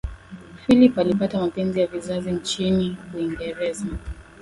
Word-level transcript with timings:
philip 0.65 0.97
alipata 0.99 1.39
mapenzi 1.39 1.79
ya 1.79 1.87
vizazi 1.87 2.31
nchini 2.31 2.97
uingereza 3.15 3.85